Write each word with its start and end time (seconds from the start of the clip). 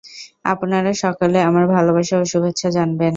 আপনারা 0.45 0.91
সকলে 0.95 1.37
আমার 1.41 1.65
ভালবাসা 1.67 2.15
ও 2.17 2.23
শুভেচ্ছা 2.25 2.69
জানবেন। 2.69 3.09